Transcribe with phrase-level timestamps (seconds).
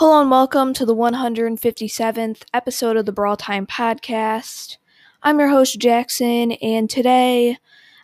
[0.00, 4.78] Hello and welcome to the 157th episode of the Brawl Time Podcast.
[5.22, 7.58] I'm your host, Jackson, and today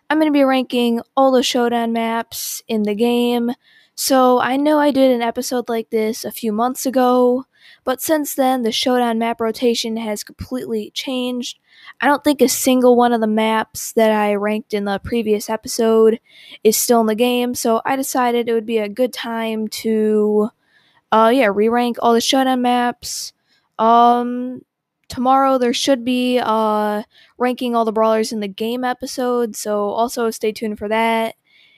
[0.07, 3.49] I'm going to be ranking all the Showdown maps in the game.
[3.95, 7.45] So I know I did an episode like this a few months ago,
[7.83, 11.57] but since then the Showdown map rotation has completely changed.
[11.99, 15.49] I don't think a single one of the maps that I ranked in the previous
[15.49, 16.19] episode
[16.63, 20.51] is still in the game, so I decided it would be a good time to
[21.11, 23.33] uh yeah, re-rank all the showdown maps.
[23.79, 24.61] Um
[25.09, 27.03] tomorrow there should be uh
[27.37, 31.35] ranking all the brawlers in the game episode, so also stay tuned for that.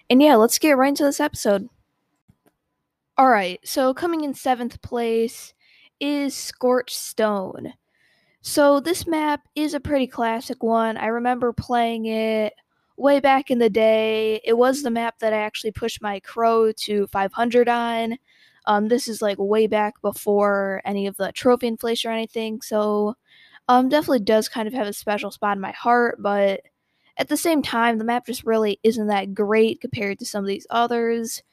[0.09, 1.69] And yeah, let's get right into this episode.
[3.19, 5.53] Alright, so coming in seventh place
[5.99, 7.73] is Scorched Stone.
[8.41, 10.95] So this map is a pretty classic one.
[10.97, 12.53] I remember playing it
[12.95, 14.39] way back in the day.
[14.45, 18.17] It was the map that I actually pushed my crow to 500 on.
[18.69, 23.15] Um, this is like way back before any of the trophy inflation or anything, so
[23.67, 26.17] um, definitely does kind of have a special spot in my heart.
[26.21, 26.61] But
[27.17, 30.47] at the same time, the map just really isn't that great compared to some of
[30.47, 31.43] these others.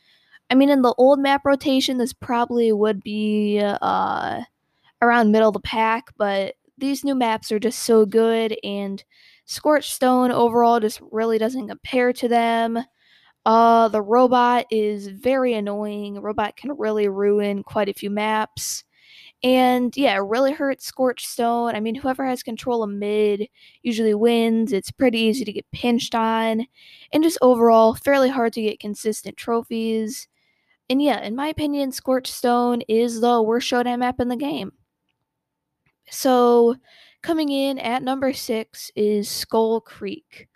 [0.50, 4.42] I mean, in the old map rotation, this probably would be uh,
[5.02, 9.02] around middle of the pack, but these new maps are just so good, and
[9.46, 12.78] Scorched Stone overall just really doesn't compare to them.
[13.46, 16.20] Uh, the robot is very annoying.
[16.20, 18.82] Robot can really ruin quite a few maps.
[19.44, 21.76] And yeah, it really hurts Scorched Stone.
[21.76, 23.48] I mean, whoever has control of mid
[23.82, 24.72] usually wins.
[24.72, 26.66] It's pretty easy to get pinched on.
[27.12, 30.26] And just overall, fairly hard to get consistent trophies.
[30.90, 34.72] And yeah, in my opinion, Scorched Stone is the worst showdown map in the game.
[36.10, 36.76] So,
[37.22, 40.48] coming in at number six is Skull Creek.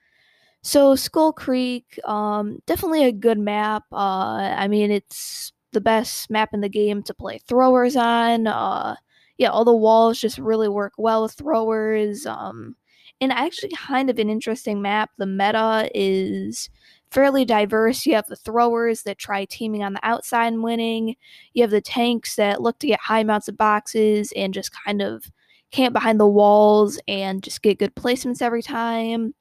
[0.62, 3.84] So Skull Creek, um, definitely a good map.
[3.92, 8.46] Uh, I mean, it's the best map in the game to play throwers on.
[8.46, 8.96] Uh,
[9.38, 12.26] yeah, all the walls just really work well with throwers.
[12.26, 12.76] Um,
[13.22, 15.10] and actually, kind of an interesting map.
[15.16, 16.68] The meta is
[17.10, 18.04] fairly diverse.
[18.06, 21.16] You have the throwers that try teaming on the outside and winning.
[21.54, 25.00] You have the tanks that look to get high amounts of boxes and just kind
[25.02, 25.30] of
[25.70, 29.34] camp behind the walls and just get good placements every time.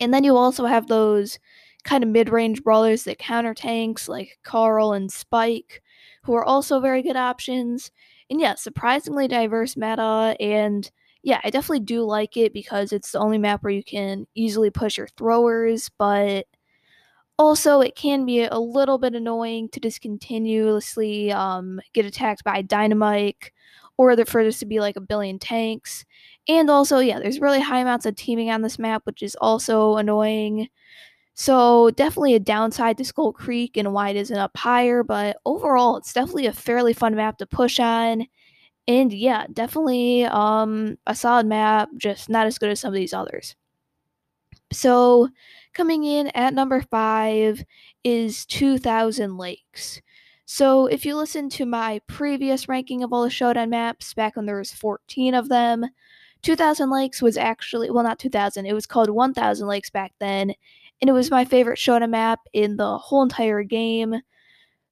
[0.00, 1.38] And then you also have those
[1.84, 5.82] kind of mid range brawlers that counter tanks like Carl and Spike,
[6.24, 7.90] who are also very good options.
[8.30, 10.36] And yeah, surprisingly diverse meta.
[10.40, 10.90] And
[11.22, 14.70] yeah, I definitely do like it because it's the only map where you can easily
[14.70, 16.46] push your throwers, but
[17.38, 22.62] also it can be a little bit annoying to just continuously um, get attacked by
[22.62, 23.50] dynamite
[23.96, 26.04] or for this to be like a billion tanks.
[26.48, 29.96] And also, yeah, there's really high amounts of teaming on this map, which is also
[29.96, 30.68] annoying.
[31.34, 35.96] So definitely a downside to Skull Creek and why it isn't up higher, but overall
[35.96, 38.26] it's definitely a fairly fun map to push on.
[38.88, 43.14] And yeah, definitely um a solid map, just not as good as some of these
[43.14, 43.56] others.
[44.72, 45.28] So
[45.74, 47.64] coming in at number five
[48.04, 50.00] is 2000 Lakes.
[50.44, 54.46] So if you listen to my previous ranking of all the Showdown maps back when
[54.46, 55.86] there was 14 of them,
[56.42, 60.52] 2000 Lakes was actually, well, not 2000, it was called 1000 Lakes back then,
[61.00, 64.16] and it was my favorite Showdown map in the whole entire game.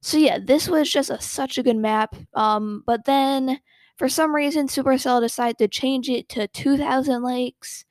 [0.01, 2.15] So yeah, this was just a, such a good map.
[2.33, 3.59] Um, but then
[3.97, 7.85] for some reason, Supercell decided to change it to 2000 Lakes,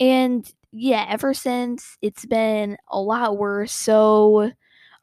[0.00, 3.72] and yeah, ever since it's been a lot worse.
[3.72, 4.50] So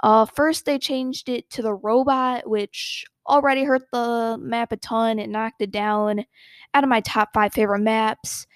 [0.04, 5.20] uh, first they changed it to the robot, which already hurt the map a ton.
[5.20, 6.26] It knocked it down
[6.74, 8.48] out of my top five favorite maps.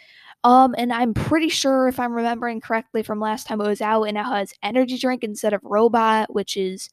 [0.43, 4.03] Um, and I'm pretty sure if I'm remembering correctly from last time it was out,
[4.03, 6.89] it now has energy drink instead of robot, which is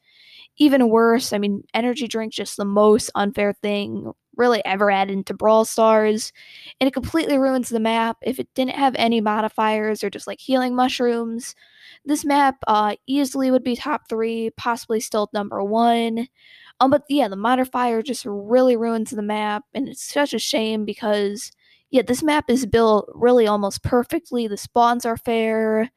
[0.56, 1.34] even worse.
[1.34, 6.32] I mean, energy drink just the most unfair thing really ever added into Brawl Stars,
[6.80, 8.16] and it completely ruins the map.
[8.22, 11.54] If it didn't have any modifiers or just like healing mushrooms,
[12.06, 16.28] this map uh, easily would be top three, possibly still number one.
[16.82, 20.84] Um, but yeah, the modifier just really ruins the map, and it's such a shame
[20.84, 21.52] because
[21.90, 24.48] yeah, this map is built really almost perfectly.
[24.48, 25.90] The spawns are fair.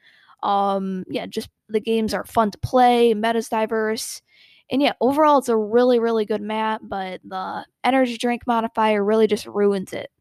[0.44, 3.16] Um, yeah, just the games are fun to play.
[3.16, 4.22] Meta's diverse.
[4.70, 9.26] And yeah, overall, it's a really, really good map, but the energy drink modifier really
[9.26, 10.12] just ruins it.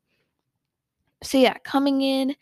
[1.22, 2.36] So yeah, coming in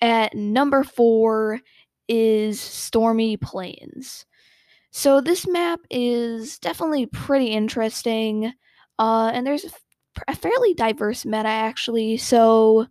[0.00, 1.60] at number four
[2.08, 4.26] is Stormy Plains.
[4.90, 8.52] So this map is definitely pretty interesting,
[8.98, 9.66] uh, and there's
[10.26, 12.16] a fairly diverse meta actually.
[12.16, 12.86] So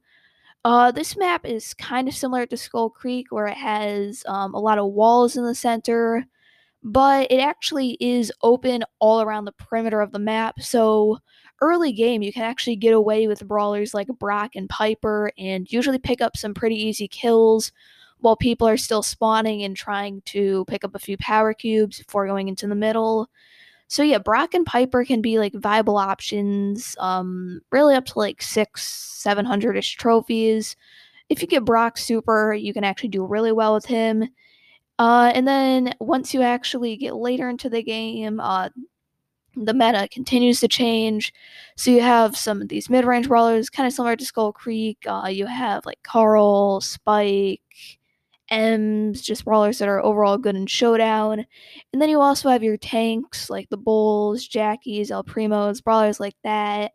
[0.63, 4.59] uh, this map is kind of similar to Skull Creek, where it has um, a
[4.59, 6.25] lot of walls in the center,
[6.83, 10.61] but it actually is open all around the perimeter of the map.
[10.61, 11.19] So
[11.61, 15.99] early game, you can actually get away with brawlers like Brock and Piper and usually
[15.99, 17.71] pick up some pretty easy kills
[18.19, 22.27] while people are still spawning and trying to pick up a few power cubes before
[22.27, 23.29] going into the middle.
[23.87, 28.41] So yeah, Brock and Piper can be like viable options, um, really up to like
[28.41, 30.75] six, seven hundred ish trophies.
[31.29, 34.27] If you get Brock super, you can actually do really well with him.
[34.99, 38.69] Uh, and then once you actually get later into the game, uh,
[39.55, 41.33] the meta continues to change.
[41.75, 44.97] So you have some of these mid-range brawlers, kind of similar to Skull Creek.
[45.05, 47.61] Uh, you have like Carl, Spike,
[48.51, 51.45] Emz, just brawlers that are overall good in Showdown.
[51.93, 56.35] And then you also have your tanks like the Bulls, Jackies, El Primos, brawlers like
[56.43, 56.91] that.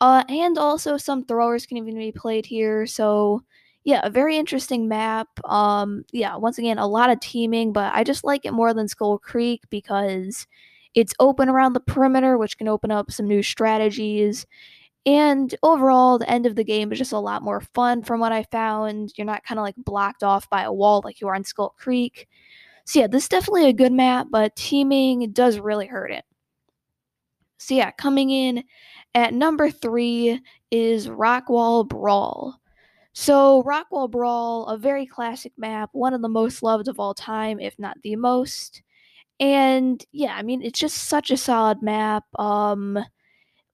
[0.00, 2.86] Uh, and also some throwers can even be played here.
[2.86, 3.42] So
[3.84, 5.28] yeah, a very interesting map.
[5.44, 8.88] Um, yeah, once again, a lot of teaming, but I just like it more than
[8.88, 10.46] Skull Creek because
[10.94, 14.44] it's open around the perimeter, which can open up some new strategies.
[15.06, 18.32] And overall, the end of the game is just a lot more fun from what
[18.32, 19.12] I found.
[19.16, 21.74] You're not kind of like blocked off by a wall like you are in Skull
[21.78, 22.28] Creek.
[22.84, 26.24] So, yeah, this is definitely a good map, but teaming does really hurt it.
[27.58, 28.64] So, yeah, coming in
[29.14, 32.60] at number three is Rockwall Brawl.
[33.12, 37.60] So, Rockwall Brawl, a very classic map, one of the most loved of all time,
[37.60, 38.82] if not the most.
[39.40, 42.24] And yeah, I mean, it's just such a solid map.
[42.38, 42.98] Um,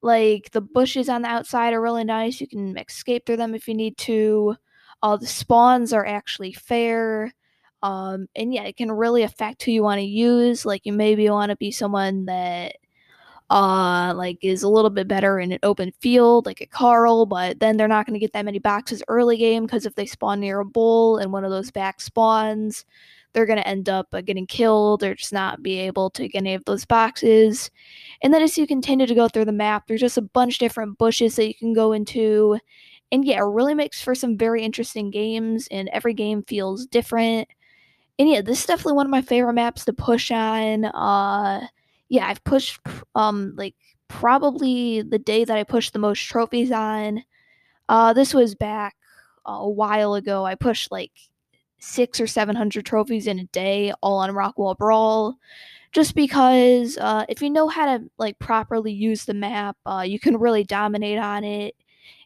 [0.02, 2.40] like the bushes on the outside are really nice.
[2.40, 4.56] You can escape through them if you need to.
[5.02, 7.32] All the spawns are actually fair.
[7.82, 10.64] Um, and yeah, it can really affect who you want to use.
[10.64, 12.76] Like you maybe want to be someone that
[13.52, 17.60] uh like is a little bit better in an open field like a Carl, but
[17.60, 20.40] then they're not going to get that many boxes early game because if they spawn
[20.40, 22.84] near a bull and one of those back spawns,
[23.32, 26.38] they're going to end up uh, getting killed or just not be able to get
[26.38, 27.70] any of those boxes.
[28.22, 30.60] And then as you continue to go through the map, there's just a bunch of
[30.60, 32.58] different bushes that you can go into.
[33.10, 37.49] And yeah, it really makes for some very interesting games, and every game feels different.
[38.19, 40.87] And yeah, this is definitely one of my favorite maps to push on.
[40.87, 41.66] Uh,
[42.12, 42.79] yeah, I've pushed
[43.14, 43.75] um like
[44.09, 47.25] probably the day that I pushed the most trophies on.
[47.88, 48.94] Uh, this was back
[49.47, 50.44] a while ago.
[50.44, 51.12] I pushed like
[51.79, 55.37] six or seven hundred trophies in a day, all on Rockwall Brawl.
[55.93, 60.20] Just because uh, if you know how to like properly use the map, uh, you
[60.20, 61.75] can really dominate on it.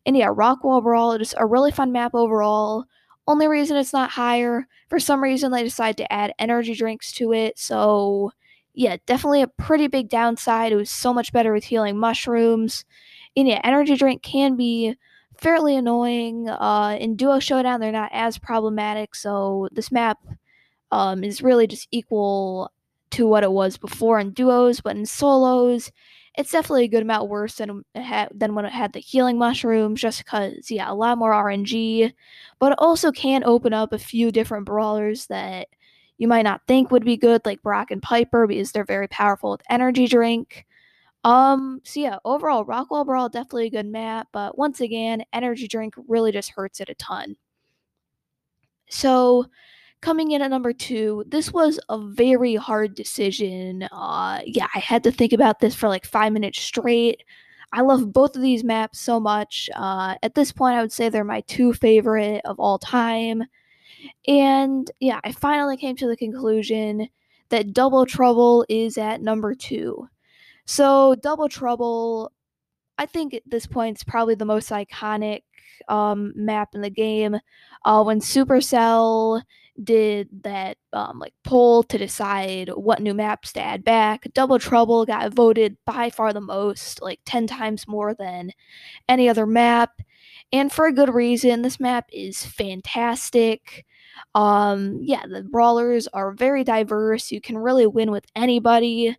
[0.05, 2.87] And yeah, Rockwall Brawl is a really fun map overall.
[3.29, 7.33] Only reason it's not higher, for some reason they decided to add energy drinks to
[7.33, 8.33] it, so
[8.76, 10.70] yeah, definitely a pretty big downside.
[10.70, 12.84] It was so much better with healing mushrooms.
[13.34, 14.94] And yeah, energy drink can be
[15.38, 16.49] fairly annoying.
[16.49, 20.19] Uh, in Duo Showdown, they're not as problematic, so this map
[20.93, 22.70] um, is really just equal
[23.11, 25.90] to what it was before in duos, but in solos,
[26.37, 30.02] it's definitely a good amount worse than had, than when it had the healing mushrooms,
[30.02, 32.12] just because yeah, a lot more RNG,
[32.58, 35.69] but it also can open up a few different brawlers that
[36.19, 39.51] you might not think would be good, like Brock and Piper, because they're very powerful
[39.53, 40.67] with energy drink.
[41.25, 45.95] Um, so yeah, overall, Rockwall Brawl definitely a good map, but once again, energy drink
[46.07, 47.37] really just hurts it a ton.
[48.89, 49.47] So,
[50.01, 53.89] coming in at number two, this was a very hard decision.
[53.91, 57.25] Uh, yeah, I had to think about this for like five minutes straight.
[57.73, 59.69] I love both of these maps so much.
[59.75, 63.45] Uh, at this point, I would say they're my two favorite of all time.
[64.26, 67.09] And yeah, I finally came to the conclusion
[67.49, 70.09] that Double Trouble is at number two.
[70.67, 72.33] So, Double Trouble,
[72.99, 75.43] I think at this point, is probably the most iconic
[75.88, 77.37] um, map in the game.
[77.85, 79.43] Uh, when Supercell
[79.85, 85.05] did that um, like poll to decide what new maps to add back, Double Trouble
[85.05, 88.50] got voted by far the most, like 10 times more than
[89.09, 90.00] any other map.
[90.53, 93.85] And for a good reason, this map is fantastic.
[94.35, 97.33] Um, yeah, the brawlers are very diverse.
[97.33, 99.17] You can really win with anybody.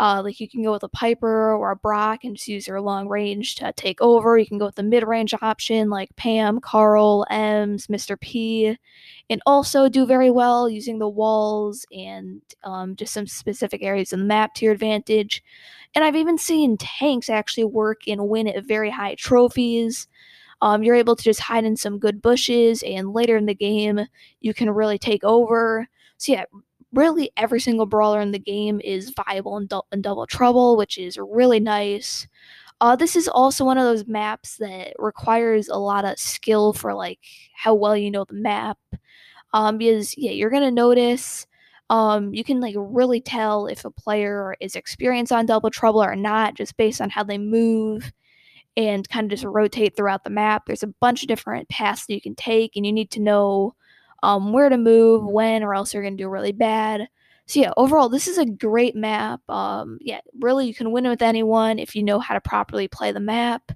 [0.00, 2.80] Uh, like you can go with a Piper or a Brock and just use your
[2.80, 4.38] long range to take over.
[4.38, 8.18] You can go with the mid range option like Pam, Carl, Emz, Mr.
[8.18, 8.76] P,
[9.28, 14.20] and also do very well using the walls and um, just some specific areas of
[14.20, 15.42] the map to your advantage.
[15.94, 20.08] And I've even seen tanks actually work and win at very high trophies.
[20.62, 24.00] Um, you're able to just hide in some good bushes, and later in the game,
[24.40, 25.88] you can really take over.
[26.18, 26.46] So, yeah,
[26.94, 30.98] really every single brawler in the game is viable in, du- in Double Trouble, which
[30.98, 32.28] is really nice.
[32.80, 36.94] Uh, this is also one of those maps that requires a lot of skill for
[36.94, 37.20] like
[37.54, 38.78] how well you know the map.
[39.52, 41.46] Um, because yeah, you're gonna notice
[41.90, 46.16] Um, you can like really tell if a player is experienced on double trouble or
[46.16, 48.12] not just based on how they move
[48.76, 50.66] and kind of just rotate throughout the map.
[50.66, 53.74] There's a bunch of different paths that you can take, and you need to know
[54.22, 57.08] um, where to move, when, or else you're going to do really bad.
[57.46, 59.40] So yeah, overall, this is a great map.
[59.50, 63.12] Um, yeah, really, you can win with anyone if you know how to properly play
[63.12, 63.72] the map.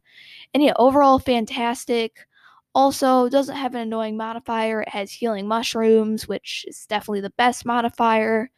[0.55, 2.27] And yeah, overall, fantastic.
[2.75, 4.83] Also, doesn't have an annoying modifier.
[4.83, 8.51] It has healing mushrooms, which is definitely the best modifier.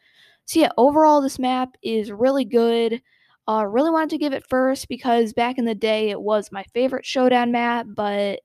[0.45, 3.01] So yeah, overall, this map is really good.
[3.49, 6.63] Uh, really wanted to give it first because back in the day it was my
[6.71, 8.41] favorite showdown map, but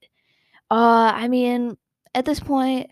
[0.70, 1.76] uh, I mean,
[2.14, 2.90] at this point,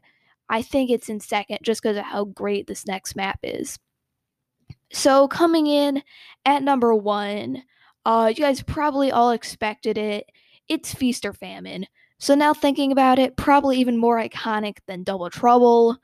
[0.50, 3.78] I think it's in second just because of how great this next map is.
[4.92, 6.02] So coming in
[6.45, 7.62] at number one,
[8.04, 10.28] uh, you guys probably all expected it.
[10.69, 11.87] It's Feast or Famine.
[12.19, 15.97] So now thinking about it, probably even more iconic than Double Trouble.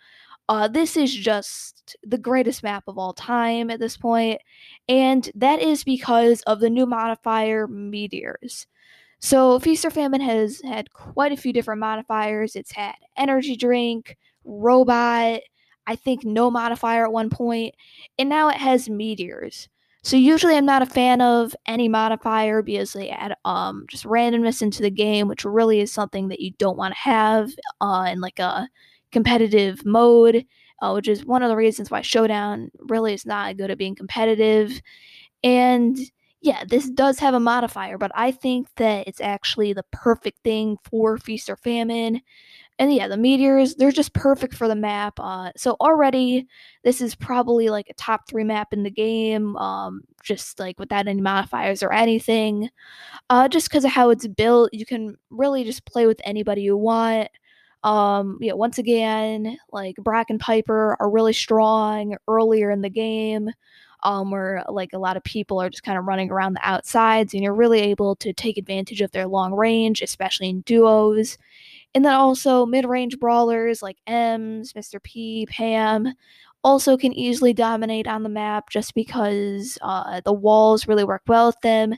[0.49, 4.41] Uh, this is just the greatest map of all time at this point,
[4.89, 8.67] and that is because of the new modifier Meteors.
[9.21, 12.57] So Feast or Famine has had quite a few different modifiers.
[12.57, 15.41] It's had energy drink, robot,
[15.87, 17.75] I think no modifier at one point,
[18.19, 19.69] and now it has meteors.
[20.03, 24.63] So usually I'm not a fan of any modifier because they add um just randomness
[24.63, 27.51] into the game, which really is something that you don't want to have
[27.81, 28.69] uh, in like a
[29.13, 30.45] competitive mode,
[30.83, 33.95] uh, which is one of the reasons why Showdown really is not good at being
[33.95, 34.81] competitive.
[35.43, 35.99] And
[36.41, 40.77] yeah, this does have a modifier, but I think that it's actually the perfect thing
[40.85, 42.21] for Feast or Famine.
[42.79, 45.15] And yeah, the meteors, they're just perfect for the map.
[45.19, 46.47] Uh, so already,
[46.85, 51.09] this is probably like a top three map in the game, um, just like without
[51.09, 52.71] any modifiers or anything.
[53.31, 56.77] Uh, just because of how it's built, you can really just play with anybody you
[56.77, 57.29] want.
[57.85, 63.51] Um, yeah, once again, like Brock and Piper are really strong earlier in the game,
[64.03, 67.35] um, where like a lot of people are just kind of running around the outsides,
[67.35, 71.39] and you're really able to take advantage of their long range, especially in duos.
[71.95, 75.03] And then also mid range brawlers like Emz, Mr.
[75.03, 76.15] P, Pam
[76.65, 81.47] also can easily dominate on the map just because uh, the walls really work well
[81.47, 81.95] with them.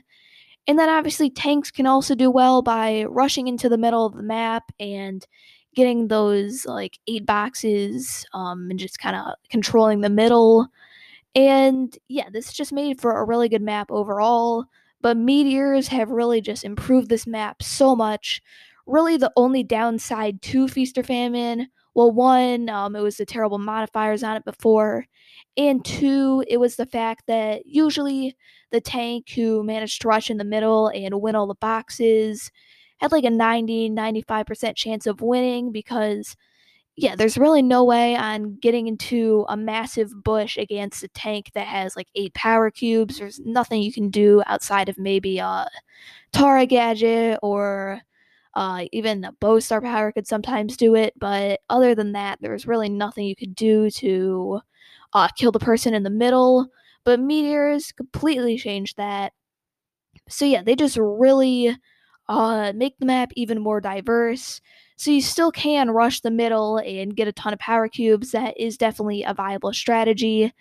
[0.67, 4.23] And then obviously tanks can also do well by rushing into the middle of the
[4.23, 5.25] map and
[5.75, 10.67] getting those like eight boxes um, and just kind of controlling the middle.
[11.35, 14.65] And yeah, this just made for a really good map overall.
[15.01, 18.41] But meteors have really just improved this map so much.
[18.85, 23.57] Really, the only downside to Feast or Famine, well, one, um, it was the terrible
[23.57, 25.05] modifiers on it before,
[25.57, 28.35] and two, it was the fact that usually
[28.71, 32.51] the tank who managed to rush in the middle and win all the boxes
[33.01, 36.35] had like a 90 95% chance of winning because
[36.97, 41.67] yeah there's really no way on getting into a massive bush against a tank that
[41.67, 43.19] has like eight power cubes.
[43.19, 45.67] There's nothing you can do outside of maybe a
[46.33, 48.01] tara gadget or
[48.55, 52.67] uh, even a Bo star power could sometimes do it but other than that there's
[52.67, 54.61] really nothing you could do to
[55.13, 56.67] uh, kill the person in the middle.
[57.05, 59.33] But meteors completely changed that.
[60.29, 61.77] So yeah they just really
[62.31, 64.61] uh, make the map even more diverse.
[64.95, 68.31] So you still can rush the middle and get a ton of power cubes.
[68.31, 70.53] That is definitely a viable strategy.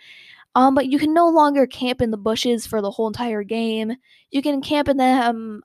[0.56, 3.94] Um, but you can no longer camp in the bushes for the whole entire game.
[4.30, 5.62] You can camp in them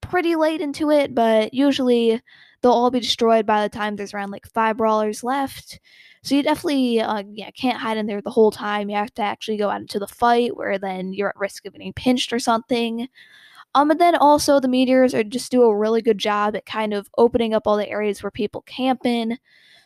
[0.00, 2.20] pretty late into it, but usually
[2.62, 5.80] they'll all be destroyed by the time there's around like five brawlers left.
[6.22, 8.88] So you definitely uh, yeah can't hide in there the whole time.
[8.88, 11.72] You have to actually go out into the fight, where then you're at risk of
[11.72, 13.08] getting pinched or something.
[13.74, 16.92] Um, and then also the meteors are just do a really good job at kind
[16.92, 19.38] of opening up all the areas where people camp in.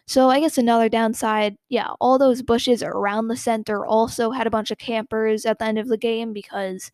[0.07, 4.51] So I guess another downside, yeah, all those bushes around the center also had a
[4.51, 6.93] bunch of campers at the end of the game because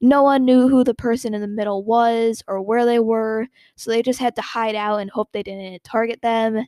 [0.00, 3.90] no one knew who the person in the middle was or where they were, so
[3.90, 6.66] they just had to hide out and hope they didn't target them.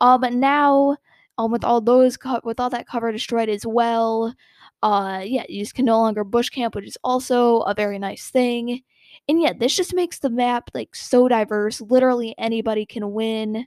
[0.00, 0.96] Uh, but now,
[1.38, 4.34] um, with all those co- with all that cover destroyed as well,
[4.82, 8.30] uh, yeah, you just can no longer bush camp, which is also a very nice
[8.30, 8.82] thing.
[9.30, 11.80] And yeah, this just makes the map like so diverse.
[11.80, 13.64] Literally anybody can win.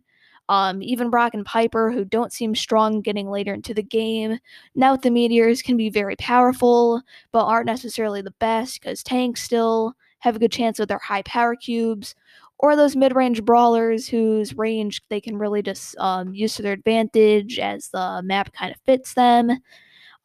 [0.50, 4.40] Um, even Brock and Piper, who don't seem strong getting later into the game.
[4.76, 7.02] Now the meteors can be very powerful,
[7.32, 11.22] but aren't necessarily the best because tanks still have a good chance with their high
[11.22, 12.14] power cubes,
[12.60, 17.58] or those mid-range brawlers whose range they can really just um, use to their advantage
[17.58, 19.50] as the map kind of fits them.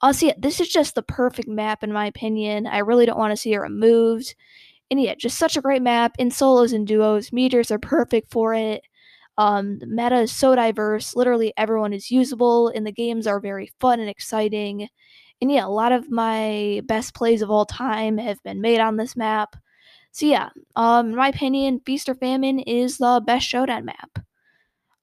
[0.01, 2.67] Uh, so yeah, this is just the perfect map in my opinion.
[2.67, 4.35] I really don't want to see it removed.
[4.91, 7.33] And yeah, just such a great map in solos and duos.
[7.33, 8.83] Meteors are perfect for it.
[9.37, 11.15] Um, the meta is so diverse.
[11.15, 14.89] Literally everyone is usable, and the games are very fun and exciting.
[15.41, 18.97] And yeah, a lot of my best plays of all time have been made on
[18.97, 19.55] this map.
[20.13, 24.19] So yeah, um, in my opinion, Feast or Famine is the best Showdown map.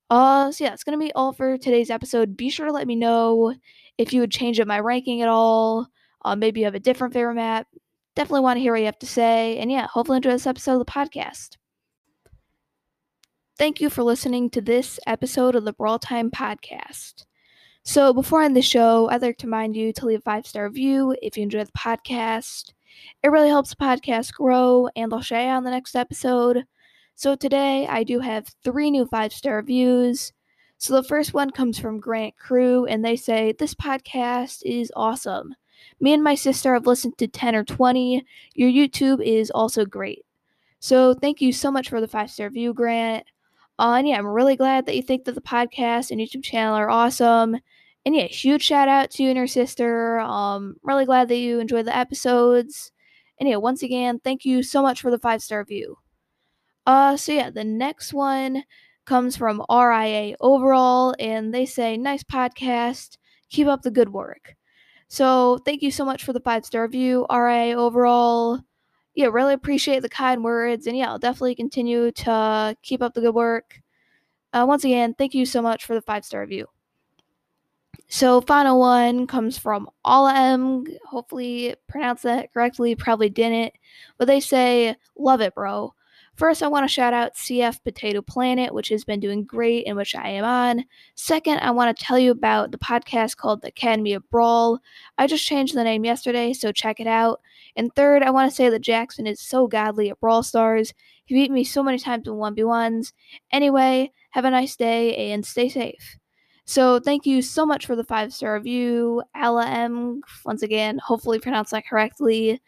[0.09, 2.37] Uh, so yeah, it's gonna be all for today's episode.
[2.37, 3.53] Be sure to let me know
[3.97, 5.87] if you would change up my ranking at all.
[6.23, 7.67] Uh, maybe you have a different favorite map.
[8.15, 9.57] Definitely want to hear what you have to say.
[9.57, 11.57] And yeah, hopefully enjoy this episode of the podcast.
[13.57, 17.25] Thank you for listening to this episode of the Brawl Time Podcast.
[17.83, 20.47] So, before I end the show, I'd like to remind you to leave a five
[20.47, 22.73] star review if you enjoy the podcast.
[23.21, 26.65] It really helps the podcast grow, and I'll you on the next episode.
[27.15, 30.33] So, today I do have three new five star reviews.
[30.77, 35.55] So, the first one comes from Grant Crew, and they say, This podcast is awesome.
[35.99, 38.25] Me and my sister have listened to 10 or 20.
[38.53, 40.25] Your YouTube is also great.
[40.79, 43.25] So, thank you so much for the five star review, Grant.
[43.79, 46.75] Uh, and yeah, I'm really glad that you think that the podcast and YouTube channel
[46.75, 47.57] are awesome.
[48.05, 50.19] And yeah, huge shout out to you and your sister.
[50.19, 52.91] Um, really glad that you enjoyed the episodes.
[53.39, 55.97] And yeah, once again, thank you so much for the five star review.
[56.85, 58.63] Uh, so yeah, the next one
[59.05, 63.17] comes from RIA Overall, and they say, nice podcast.
[63.49, 64.55] Keep up the good work.
[65.07, 68.61] So thank you so much for the five star review, RIA Overall
[69.15, 70.87] yeah, really appreciate the kind words.
[70.87, 73.81] And yeah, I'll definitely continue to keep up the good work.
[74.53, 76.67] Uh, once again, thank you so much for the five star review.
[78.07, 80.85] So, final one comes from All M.
[81.07, 82.93] Hopefully, pronounced that correctly.
[82.93, 83.73] Probably didn't.
[84.17, 85.93] But they say, Love it, bro.
[86.35, 89.95] First, I want to shout out CF Potato Planet, which has been doing great and
[89.95, 90.83] which I am on.
[91.15, 94.79] Second, I want to tell you about the podcast called The Academy of Brawl.
[95.17, 97.39] I just changed the name yesterday, so check it out.
[97.77, 100.93] And third, I want to say that Jackson is so godly at Brawl Stars.
[101.23, 103.13] He beat me so many times in 1v1s.
[103.51, 106.17] Anyway, have a nice day and stay safe.
[106.65, 110.21] So thank you so much for the five star review, Ala M.
[110.43, 112.59] Once again, hopefully pronounced that correctly.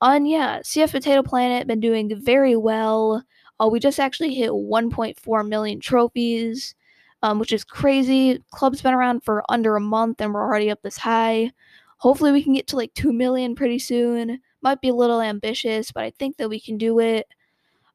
[0.00, 3.22] On yeah, CF Potato Planet been doing very well.
[3.58, 6.74] Uh, we just actually hit 1.4 million trophies,
[7.22, 8.42] um, which is crazy.
[8.50, 11.52] Club's been around for under a month and we're already up this high.
[11.98, 14.40] Hopefully, we can get to like 2 million pretty soon.
[14.62, 17.26] Might be a little ambitious, but I think that we can do it.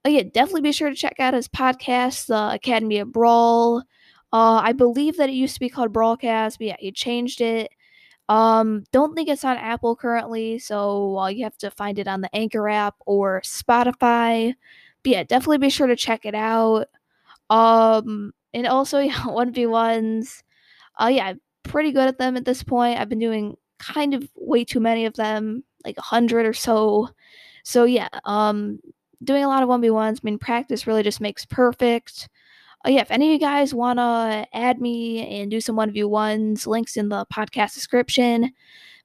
[0.03, 3.79] Oh, yeah, definitely be sure to check out his podcast, The Academy of Brawl.
[4.31, 7.71] Uh, I believe that it used to be called Brawlcast, but yeah, he changed it.
[8.27, 12.35] Um, don't think it's on Apple currently, so you have to find it on the
[12.35, 14.53] Anchor app or Spotify.
[15.03, 16.87] But yeah, definitely be sure to check it out.
[17.49, 20.43] Um, and also, yeah, 1v1s.
[20.99, 22.99] Uh, yeah, I'm pretty good at them at this point.
[22.99, 27.09] I've been doing kind of way too many of them, like a hundred or so.
[27.63, 28.79] So yeah, um,
[29.23, 30.19] doing a lot of one v ones.
[30.23, 32.29] I mean, practice really just makes perfect.
[32.85, 36.03] Uh, yeah, if any of you guys wanna add me and do some one v
[36.03, 38.51] ones, links in the podcast description.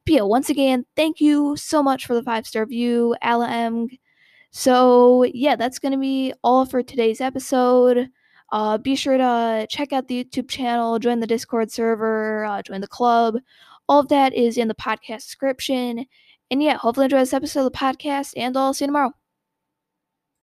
[0.04, 3.88] But yeah, once again, thank you so much for the five star view, Ala M.
[4.50, 8.08] So yeah, that's gonna be all for today's episode.
[8.52, 12.80] Uh, be sure to check out the YouTube channel, join the Discord server, uh, join
[12.80, 13.36] the club.
[13.88, 16.06] All of that is in the podcast description.
[16.50, 19.12] And yeah, hopefully enjoy this episode of the podcast, and I'll see you tomorrow.